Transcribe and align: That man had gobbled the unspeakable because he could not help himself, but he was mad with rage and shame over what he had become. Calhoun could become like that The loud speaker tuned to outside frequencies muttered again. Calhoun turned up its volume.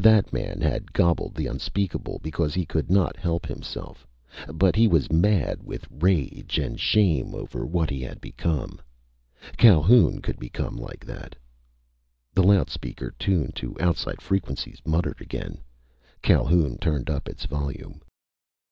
That 0.00 0.32
man 0.32 0.60
had 0.60 0.92
gobbled 0.92 1.36
the 1.36 1.46
unspeakable 1.46 2.18
because 2.20 2.52
he 2.52 2.66
could 2.66 2.90
not 2.90 3.16
help 3.16 3.46
himself, 3.46 4.08
but 4.52 4.74
he 4.74 4.88
was 4.88 5.12
mad 5.12 5.62
with 5.62 5.86
rage 5.88 6.58
and 6.58 6.80
shame 6.80 7.32
over 7.32 7.64
what 7.64 7.88
he 7.88 8.00
had 8.02 8.20
become. 8.20 8.80
Calhoun 9.56 10.20
could 10.20 10.40
become 10.40 10.74
like 10.74 11.04
that 11.06 11.36
The 12.34 12.42
loud 12.42 12.70
speaker 12.70 13.12
tuned 13.20 13.54
to 13.54 13.76
outside 13.78 14.20
frequencies 14.20 14.82
muttered 14.84 15.20
again. 15.20 15.58
Calhoun 16.22 16.78
turned 16.78 17.08
up 17.08 17.28
its 17.28 17.44
volume. 17.44 18.00